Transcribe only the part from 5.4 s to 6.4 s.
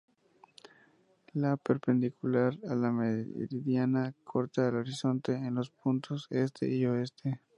los puntos